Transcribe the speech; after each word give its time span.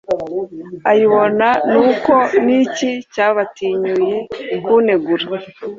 ayibona 0.91 1.47
Nuko 1.71 2.13
ni 2.45 2.55
iki 2.63 2.91
cyabatinyuye 3.13 4.15
kunegura 4.65 5.25